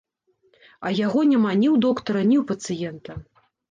[0.87, 3.11] А яго няма ні ў доктара, ні ў пацыента!